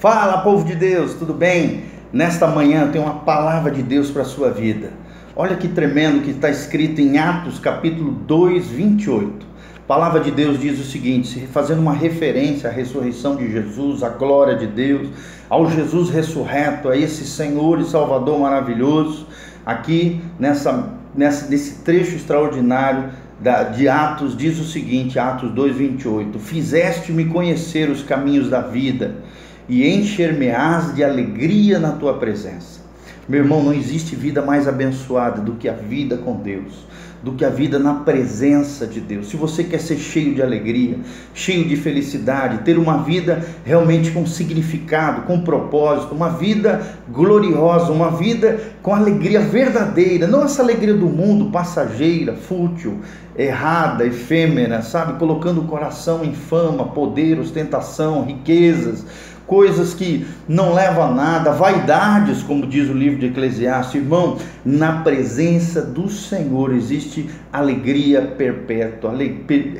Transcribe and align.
Fala, 0.00 0.38
povo 0.38 0.64
de 0.64 0.74
Deus, 0.74 1.12
tudo 1.12 1.34
bem? 1.34 1.82
Nesta 2.10 2.46
manhã 2.46 2.88
tem 2.90 2.98
uma 2.98 3.16
palavra 3.16 3.70
de 3.70 3.82
Deus 3.82 4.10
para 4.10 4.22
a 4.22 4.24
sua 4.24 4.50
vida. 4.50 4.94
Olha 5.36 5.54
que 5.56 5.68
tremendo 5.68 6.24
que 6.24 6.30
está 6.30 6.48
escrito 6.48 7.02
em 7.02 7.18
Atos 7.18 7.58
capítulo 7.58 8.10
2, 8.10 8.68
28. 8.68 9.46
A 9.76 9.80
palavra 9.86 10.20
de 10.20 10.30
Deus 10.30 10.58
diz 10.58 10.80
o 10.80 10.90
seguinte, 10.90 11.46
fazendo 11.52 11.82
uma 11.82 11.92
referência 11.92 12.70
à 12.70 12.72
ressurreição 12.72 13.36
de 13.36 13.52
Jesus, 13.52 14.02
à 14.02 14.08
glória 14.08 14.56
de 14.56 14.66
Deus, 14.68 15.06
ao 15.50 15.70
Jesus 15.70 16.08
ressurreto, 16.08 16.88
a 16.88 16.96
esse 16.96 17.26
Senhor 17.26 17.78
e 17.78 17.84
Salvador 17.84 18.40
maravilhoso. 18.40 19.26
Aqui 19.66 20.18
nessa, 20.38 20.94
nessa 21.14 21.46
nesse 21.46 21.84
trecho 21.84 22.16
extraordinário 22.16 23.10
de 23.76 23.86
Atos 23.86 24.34
diz 24.34 24.58
o 24.58 24.64
seguinte, 24.64 25.18
Atos 25.18 25.50
2:28, 25.50 26.38
fizeste-me 26.38 27.26
conhecer 27.26 27.90
os 27.90 28.02
caminhos 28.02 28.48
da 28.48 28.62
vida 28.62 29.16
e 29.70 29.88
encher-me-ás 29.88 30.92
de 30.96 31.04
alegria 31.04 31.78
na 31.78 31.92
tua 31.92 32.18
presença. 32.18 32.80
Meu 33.28 33.42
irmão, 33.42 33.62
não 33.62 33.72
existe 33.72 34.16
vida 34.16 34.42
mais 34.42 34.66
abençoada 34.66 35.40
do 35.40 35.52
que 35.52 35.68
a 35.68 35.72
vida 35.72 36.16
com 36.16 36.34
Deus 36.34 36.90
do 37.22 37.32
que 37.32 37.44
a 37.44 37.50
vida 37.50 37.78
na 37.78 37.94
presença 37.94 38.86
de 38.86 39.00
Deus. 39.00 39.28
Se 39.28 39.36
você 39.36 39.62
quer 39.62 39.78
ser 39.78 39.98
cheio 39.98 40.34
de 40.34 40.42
alegria, 40.42 40.98
cheio 41.34 41.68
de 41.68 41.76
felicidade, 41.76 42.58
ter 42.58 42.78
uma 42.78 43.02
vida 43.02 43.44
realmente 43.64 44.10
com 44.10 44.26
significado, 44.26 45.22
com 45.22 45.40
propósito, 45.40 46.14
uma 46.14 46.30
vida 46.30 46.80
gloriosa, 47.10 47.92
uma 47.92 48.10
vida 48.10 48.58
com 48.82 48.94
alegria 48.94 49.40
verdadeira, 49.40 50.26
não 50.26 50.44
essa 50.44 50.62
alegria 50.62 50.94
do 50.94 51.06
mundo 51.06 51.50
passageira, 51.50 52.34
fútil, 52.34 53.00
errada, 53.36 54.06
efêmera, 54.06 54.80
sabe? 54.80 55.18
Colocando 55.18 55.60
o 55.60 55.64
coração 55.64 56.24
em 56.24 56.32
fama, 56.32 56.86
poder, 56.86 57.38
ostentação, 57.38 58.24
riquezas, 58.24 59.04
coisas 59.50 59.92
que 59.92 60.24
não 60.46 60.72
levam 60.72 61.02
a 61.02 61.10
nada, 61.10 61.50
vaidades, 61.50 62.40
como 62.40 62.68
diz 62.68 62.88
o 62.88 62.92
livro 62.92 63.18
de 63.18 63.26
Eclesiastes. 63.26 63.96
Irmão, 63.96 64.38
na 64.64 65.00
presença 65.00 65.82
do 65.82 66.08
Senhor 66.08 66.72
existe 66.72 67.28
alegria 67.52 68.22
perpétua, 68.22 69.12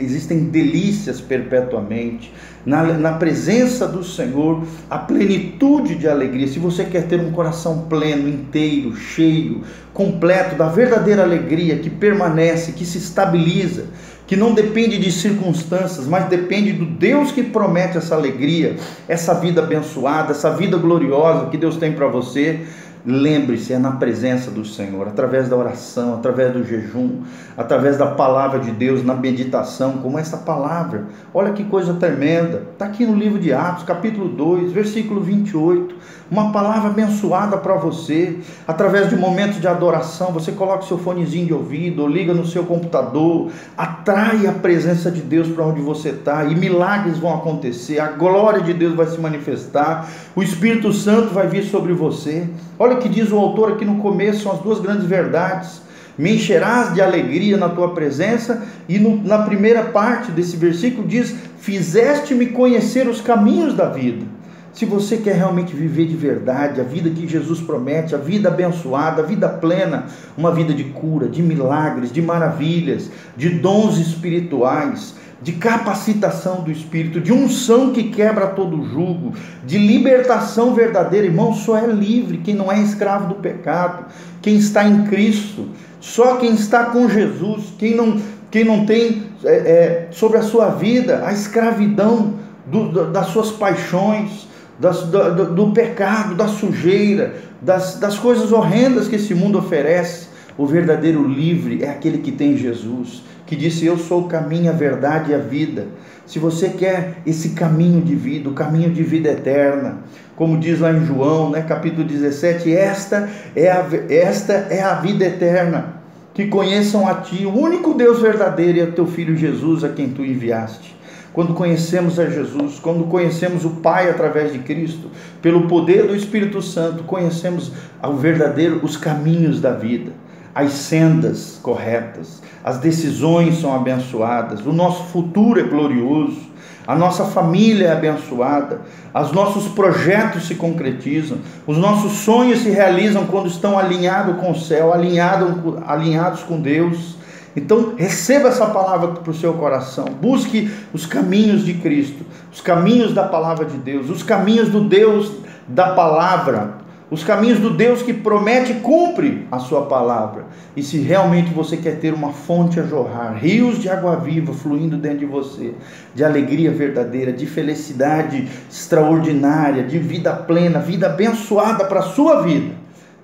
existem 0.00 0.46
delícias 0.46 1.20
perpetuamente. 1.20 2.34
Na, 2.66 2.82
na 2.82 3.12
presença 3.12 3.86
do 3.86 4.02
Senhor, 4.02 4.64
a 4.90 4.98
plenitude 4.98 5.94
de 5.94 6.08
alegria. 6.08 6.48
Se 6.48 6.58
você 6.58 6.84
quer 6.84 7.06
ter 7.06 7.20
um 7.20 7.30
coração 7.30 7.86
pleno, 7.88 8.28
inteiro, 8.28 8.96
cheio, 8.96 9.62
completo 9.94 10.56
da 10.56 10.66
verdadeira 10.66 11.22
alegria 11.22 11.78
que 11.78 11.88
permanece, 11.88 12.72
que 12.72 12.84
se 12.84 12.98
estabiliza, 12.98 13.86
que 14.32 14.36
não 14.36 14.54
depende 14.54 14.96
de 14.96 15.12
circunstâncias, 15.12 16.06
mas 16.06 16.24
depende 16.24 16.72
do 16.72 16.86
Deus 16.86 17.30
que 17.30 17.42
promete 17.42 17.98
essa 17.98 18.14
alegria, 18.14 18.76
essa 19.06 19.34
vida 19.34 19.62
abençoada, 19.62 20.30
essa 20.30 20.56
vida 20.56 20.78
gloriosa 20.78 21.50
que 21.50 21.58
Deus 21.58 21.76
tem 21.76 21.92
para 21.92 22.06
você. 22.06 22.66
Lembre-se, 23.04 23.72
é 23.72 23.78
na 23.78 23.92
presença 23.92 24.48
do 24.48 24.64
Senhor, 24.64 25.08
através 25.08 25.48
da 25.48 25.56
oração, 25.56 26.14
através 26.14 26.52
do 26.52 26.64
jejum, 26.64 27.22
através 27.56 27.96
da 27.96 28.06
palavra 28.06 28.60
de 28.60 28.70
Deus, 28.70 29.04
na 29.04 29.12
meditação, 29.12 29.94
como 29.94 30.20
essa 30.20 30.36
palavra. 30.36 31.06
Olha 31.34 31.52
que 31.52 31.64
coisa 31.64 31.94
tremenda. 31.94 32.62
Está 32.72 32.84
aqui 32.84 33.04
no 33.04 33.16
livro 33.16 33.40
de 33.40 33.52
Atos, 33.52 33.82
capítulo 33.82 34.28
2, 34.28 34.70
versículo 34.70 35.20
28. 35.20 35.96
Uma 36.30 36.52
palavra 36.52 36.90
abençoada 36.90 37.58
para 37.58 37.74
você. 37.74 38.38
Através 38.68 39.10
de 39.10 39.16
momentos 39.16 39.60
de 39.60 39.66
adoração, 39.66 40.30
você 40.32 40.52
coloca 40.52 40.86
seu 40.86 40.96
fonezinho 40.96 41.46
de 41.46 41.52
ouvido, 41.52 42.02
ou 42.02 42.08
liga 42.08 42.32
no 42.32 42.46
seu 42.46 42.64
computador, 42.64 43.50
atrai 43.76 44.46
a 44.46 44.52
presença 44.52 45.10
de 45.10 45.20
Deus 45.20 45.48
para 45.48 45.64
onde 45.64 45.80
você 45.80 46.10
está 46.10 46.44
e 46.44 46.54
milagres 46.54 47.18
vão 47.18 47.34
acontecer, 47.34 47.98
a 47.98 48.08
glória 48.08 48.60
de 48.60 48.72
Deus 48.72 48.94
vai 48.94 49.06
se 49.06 49.20
manifestar, 49.20 50.08
o 50.34 50.42
Espírito 50.42 50.92
Santo 50.92 51.34
vai 51.34 51.48
vir 51.48 51.64
sobre 51.64 51.92
você. 51.92 52.48
Olha 52.78 52.91
o 52.92 52.98
que 52.98 53.08
diz 53.08 53.30
o 53.30 53.38
autor 53.38 53.72
aqui 53.72 53.84
no 53.84 53.96
começo, 53.96 54.42
são 54.42 54.52
as 54.52 54.60
duas 54.60 54.80
grandes 54.80 55.06
verdades. 55.06 55.82
Me 56.16 56.34
encherás 56.34 56.92
de 56.92 57.00
alegria 57.00 57.56
na 57.56 57.68
tua 57.68 57.94
presença, 57.94 58.62
e 58.88 58.98
no, 58.98 59.22
na 59.22 59.38
primeira 59.38 59.84
parte 59.84 60.30
desse 60.30 60.56
versículo 60.56 61.06
diz: 61.06 61.34
Fizeste-me 61.58 62.46
conhecer 62.46 63.08
os 63.08 63.20
caminhos 63.20 63.74
da 63.74 63.88
vida. 63.88 64.26
Se 64.72 64.86
você 64.86 65.18
quer 65.18 65.36
realmente 65.36 65.74
viver 65.74 66.06
de 66.06 66.16
verdade 66.16 66.80
a 66.80 66.84
vida 66.84 67.10
que 67.10 67.28
Jesus 67.28 67.60
promete, 67.60 68.14
a 68.14 68.18
vida 68.18 68.48
abençoada, 68.48 69.22
a 69.22 69.26
vida 69.26 69.46
plena, 69.46 70.06
uma 70.36 70.50
vida 70.50 70.72
de 70.72 70.84
cura, 70.84 71.28
de 71.28 71.42
milagres, 71.42 72.10
de 72.10 72.22
maravilhas, 72.22 73.10
de 73.36 73.50
dons 73.50 73.98
espirituais, 73.98 75.14
de 75.42 75.52
capacitação 75.52 76.62
do 76.62 76.70
Espírito, 76.70 77.20
de 77.20 77.32
unção 77.32 77.92
que 77.92 78.04
quebra 78.04 78.46
todo 78.46 78.84
jugo, 78.84 79.34
de 79.66 79.76
libertação 79.76 80.72
verdadeira. 80.72 81.26
Irmão, 81.26 81.52
só 81.52 81.76
é 81.76 81.86
livre 81.86 82.38
quem 82.38 82.54
não 82.54 82.70
é 82.70 82.80
escravo 82.80 83.28
do 83.28 83.34
pecado, 83.34 84.06
quem 84.40 84.56
está 84.56 84.86
em 84.86 85.04
Cristo, 85.04 85.68
só 86.00 86.36
quem 86.36 86.54
está 86.54 86.86
com 86.86 87.08
Jesus, 87.08 87.74
quem 87.76 87.96
não, 87.96 88.20
quem 88.50 88.64
não 88.64 88.86
tem 88.86 89.24
é, 89.44 89.54
é, 89.54 90.08
sobre 90.12 90.38
a 90.38 90.42
sua 90.42 90.68
vida 90.68 91.24
a 91.26 91.32
escravidão 91.32 92.34
do, 92.66 93.10
das 93.10 93.26
suas 93.28 93.50
paixões, 93.50 94.46
das, 94.78 95.02
do, 95.02 95.54
do, 95.54 95.72
pecado, 95.72 96.36
da 96.36 96.46
sujeira, 96.46 97.34
das, 97.60 97.96
das 97.96 98.16
coisas 98.16 98.52
horrendas 98.52 99.08
que 99.08 99.16
esse 99.16 99.34
mundo 99.34 99.58
oferece. 99.58 100.28
O 100.56 100.66
verdadeiro 100.66 101.26
livre 101.26 101.82
é 101.82 101.90
aquele 101.90 102.18
que 102.18 102.30
tem 102.30 102.56
Jesus 102.56 103.22
que 103.52 103.56
disse: 103.56 103.84
Eu 103.84 103.98
sou 103.98 104.22
o 104.22 104.28
caminho, 104.28 104.70
a 104.70 104.74
verdade 104.74 105.30
e 105.30 105.34
a 105.34 105.38
vida. 105.38 105.88
Se 106.24 106.38
você 106.38 106.70
quer 106.70 107.18
esse 107.26 107.50
caminho 107.50 108.00
de 108.00 108.14
vida, 108.14 108.48
o 108.48 108.54
caminho 108.54 108.90
de 108.90 109.02
vida 109.02 109.28
eterna, 109.28 109.98
como 110.34 110.56
diz 110.56 110.80
lá 110.80 110.90
em 110.90 111.04
João, 111.04 111.50
né, 111.50 111.60
capítulo 111.60 112.02
17, 112.02 112.74
esta 112.74 113.28
é 113.54 113.70
a, 113.70 113.86
esta 114.08 114.54
é 114.54 114.80
a 114.80 114.94
vida 114.94 115.26
eterna, 115.26 115.96
que 116.32 116.46
conheçam 116.46 117.06
a 117.06 117.16
Ti, 117.16 117.44
o 117.44 117.54
único 117.54 117.92
Deus 117.92 118.22
verdadeiro, 118.22 118.78
e 118.78 118.80
a 118.80 118.86
Teu 118.86 119.06
Filho 119.06 119.36
Jesus, 119.36 119.84
a 119.84 119.90
quem 119.90 120.08
Tu 120.08 120.24
enviaste. 120.24 120.96
Quando 121.34 121.52
conhecemos 121.52 122.18
a 122.18 122.24
Jesus, 122.30 122.78
quando 122.78 123.04
conhecemos 123.04 123.66
o 123.66 123.70
Pai 123.70 124.08
através 124.08 124.50
de 124.50 124.60
Cristo, 124.60 125.10
pelo 125.42 125.68
poder 125.68 126.06
do 126.06 126.16
Espírito 126.16 126.62
Santo, 126.62 127.04
conhecemos 127.04 127.70
o 128.02 128.14
verdadeiro, 128.14 128.80
os 128.82 128.96
caminhos 128.96 129.60
da 129.60 129.72
vida 129.72 130.21
as 130.54 130.72
sendas 130.72 131.58
corretas, 131.62 132.42
as 132.62 132.78
decisões 132.78 133.60
são 133.60 133.74
abençoadas, 133.74 134.64
o 134.66 134.72
nosso 134.72 135.04
futuro 135.04 135.58
é 135.58 135.62
glorioso, 135.62 136.52
a 136.86 136.96
nossa 136.96 137.24
família 137.24 137.88
é 137.88 137.92
abençoada, 137.92 138.80
os 139.14 139.32
nossos 139.32 139.68
projetos 139.68 140.46
se 140.46 140.56
concretizam, 140.56 141.38
os 141.66 141.78
nossos 141.78 142.12
sonhos 142.12 142.60
se 142.60 142.70
realizam 142.70 143.24
quando 143.26 143.46
estão 143.46 143.78
alinhados 143.78 144.36
com 144.40 144.50
o 144.50 144.58
céu, 144.58 144.92
alinhados, 144.92 145.54
alinhados 145.86 146.42
com 146.42 146.60
Deus. 146.60 147.16
Então, 147.54 147.94
receba 147.96 148.48
essa 148.48 148.66
palavra 148.66 149.08
para 149.08 149.30
o 149.30 149.34
seu 149.34 149.52
coração. 149.54 150.06
Busque 150.06 150.70
os 150.92 151.06
caminhos 151.06 151.64
de 151.64 151.74
Cristo, 151.74 152.24
os 152.52 152.60
caminhos 152.60 153.14
da 153.14 153.24
palavra 153.24 153.64
de 153.64 153.76
Deus, 153.76 154.10
os 154.10 154.22
caminhos 154.22 154.68
do 154.68 154.80
Deus 154.80 155.30
da 155.68 155.90
palavra, 155.94 156.81
os 157.12 157.22
caminhos 157.22 157.58
do 157.58 157.68
Deus 157.68 158.00
que 158.00 158.14
promete 158.14 158.72
e 158.72 158.76
cumpre 158.76 159.46
a 159.52 159.58
sua 159.58 159.84
palavra. 159.84 160.46
E 160.74 160.82
se 160.82 160.96
realmente 160.96 161.52
você 161.52 161.76
quer 161.76 161.98
ter 161.98 162.14
uma 162.14 162.32
fonte 162.32 162.80
a 162.80 162.84
jorrar, 162.84 163.34
rios 163.34 163.78
de 163.78 163.90
água 163.90 164.16
viva 164.16 164.54
fluindo 164.54 164.96
dentro 164.96 165.18
de 165.18 165.26
você, 165.26 165.74
de 166.14 166.24
alegria 166.24 166.70
verdadeira, 166.70 167.30
de 167.30 167.44
felicidade 167.44 168.48
extraordinária, 168.70 169.84
de 169.84 169.98
vida 169.98 170.32
plena, 170.32 170.78
vida 170.78 171.04
abençoada 171.04 171.84
para 171.84 172.00
a 172.00 172.02
sua 172.04 172.40
vida, 172.40 172.74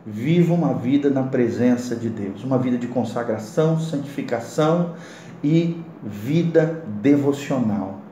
viva 0.04 0.52
uma 0.52 0.74
vida 0.74 1.08
na 1.08 1.22
presença 1.22 1.96
de 1.96 2.10
Deus, 2.10 2.44
uma 2.44 2.58
vida 2.58 2.76
de 2.76 2.88
consagração, 2.88 3.80
santificação 3.80 4.96
e 5.42 5.80
vida 6.04 6.84
devocional. 7.00 8.02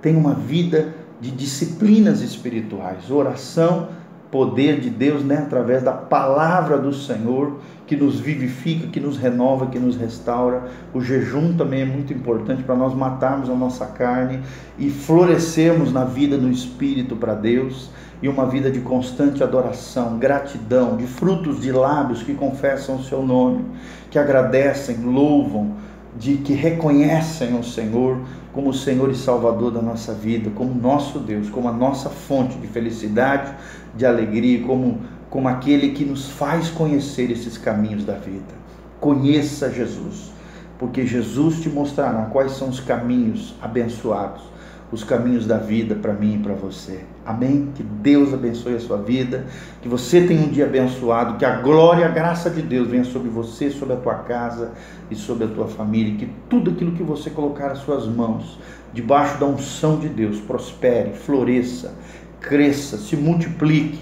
Tenha 0.00 0.16
uma 0.16 0.34
vida 0.34 0.94
de 1.20 1.32
disciplinas 1.32 2.22
espirituais, 2.22 3.10
oração, 3.10 3.88
poder 4.30 4.80
de 4.80 4.90
Deus, 4.90 5.24
né, 5.24 5.38
através 5.38 5.82
da 5.82 5.92
palavra 5.92 6.76
do 6.76 6.92
Senhor, 6.92 7.58
que 7.86 7.96
nos 7.96 8.20
vivifica, 8.20 8.86
que 8.88 9.00
nos 9.00 9.16
renova, 9.16 9.66
que 9.66 9.78
nos 9.78 9.96
restaura. 9.96 10.68
O 10.92 11.00
jejum 11.00 11.56
também 11.56 11.82
é 11.82 11.84
muito 11.86 12.12
importante 12.12 12.62
para 12.62 12.74
nós 12.74 12.94
matarmos 12.94 13.48
a 13.48 13.54
nossa 13.54 13.86
carne 13.86 14.40
e 14.78 14.90
florescermos 14.90 15.92
na 15.92 16.04
vida 16.04 16.36
no 16.36 16.50
espírito 16.50 17.16
para 17.16 17.34
Deus 17.34 17.90
e 18.20 18.28
uma 18.28 18.46
vida 18.46 18.70
de 18.70 18.80
constante 18.80 19.42
adoração, 19.42 20.18
gratidão, 20.18 20.96
de 20.96 21.06
frutos 21.06 21.60
de 21.60 21.72
lábios 21.72 22.22
que 22.22 22.34
confessam 22.34 22.96
o 22.96 23.02
seu 23.02 23.22
nome, 23.22 23.64
que 24.10 24.18
agradecem, 24.18 24.98
louvam, 25.04 25.76
de 26.16 26.36
que 26.38 26.52
reconhecem 26.52 27.58
o 27.58 27.62
Senhor 27.62 28.18
como 28.52 28.70
o 28.70 28.74
Senhor 28.74 29.10
e 29.10 29.14
Salvador 29.14 29.70
da 29.70 29.82
nossa 29.82 30.12
vida, 30.12 30.50
como 30.54 30.74
nosso 30.74 31.18
Deus, 31.18 31.48
como 31.50 31.68
a 31.68 31.72
nossa 31.72 32.08
fonte 32.08 32.56
de 32.58 32.66
felicidade, 32.66 33.54
de 33.94 34.06
alegria, 34.06 34.64
como, 34.66 35.00
como 35.30 35.48
aquele 35.48 35.90
que 35.90 36.04
nos 36.04 36.28
faz 36.28 36.68
conhecer 36.70 37.30
esses 37.30 37.58
caminhos 37.58 38.04
da 38.04 38.14
vida. 38.14 38.58
Conheça 39.00 39.70
Jesus, 39.70 40.32
porque 40.78 41.04
Jesus 41.04 41.60
te 41.60 41.68
mostrará 41.68 42.26
quais 42.26 42.52
são 42.52 42.68
os 42.68 42.80
caminhos 42.80 43.54
abençoados, 43.60 44.42
os 44.90 45.04
caminhos 45.04 45.46
da 45.46 45.58
vida 45.58 45.94
para 45.94 46.14
mim 46.14 46.36
e 46.36 46.38
para 46.38 46.54
você. 46.54 47.00
Amém? 47.26 47.70
Que 47.74 47.82
Deus 47.82 48.32
abençoe 48.32 48.76
a 48.76 48.80
sua 48.80 48.96
vida, 48.96 49.44
que 49.82 49.88
você 49.88 50.26
tenha 50.26 50.40
um 50.40 50.48
dia 50.48 50.64
abençoado, 50.64 51.36
que 51.36 51.44
a 51.44 51.60
glória 51.60 52.02
e 52.02 52.04
a 52.04 52.08
graça 52.08 52.48
de 52.48 52.62
Deus 52.62 52.88
venha 52.88 53.04
sobre 53.04 53.28
você, 53.28 53.70
sobre 53.70 53.94
a 53.94 53.98
tua 53.98 54.14
casa 54.14 54.72
e 55.10 55.16
sobre 55.16 55.44
a 55.44 55.48
tua 55.48 55.66
família, 55.66 56.16
que 56.16 56.32
tudo 56.48 56.70
aquilo 56.70 56.92
que 56.92 57.02
você 57.02 57.28
colocar 57.28 57.72
as 57.72 57.78
suas 57.78 58.06
mãos, 58.06 58.58
debaixo 58.94 59.38
da 59.38 59.46
unção 59.46 59.98
de 59.98 60.08
Deus, 60.08 60.40
prospere, 60.40 61.12
floresça, 61.12 61.92
cresça, 62.40 62.96
se 62.96 63.16
multiplique 63.16 64.00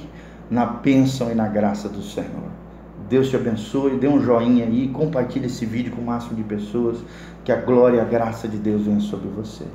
na 0.48 0.66
bênção 0.66 1.32
e 1.32 1.34
na 1.34 1.48
graça 1.48 1.88
do 1.88 2.02
Senhor. 2.02 2.65
Deus 3.08 3.28
te 3.28 3.36
abençoe, 3.36 3.98
dê 3.98 4.08
um 4.08 4.20
joinha 4.20 4.64
aí, 4.64 4.88
compartilhe 4.88 5.46
esse 5.46 5.64
vídeo 5.64 5.92
com 5.92 6.02
o 6.02 6.06
máximo 6.06 6.34
de 6.34 6.42
pessoas, 6.42 6.98
que 7.44 7.52
a 7.52 7.56
glória 7.56 7.98
e 7.98 8.00
a 8.00 8.04
graça 8.04 8.48
de 8.48 8.56
Deus 8.56 8.82
venha 8.82 9.00
sobre 9.00 9.28
você. 9.28 9.66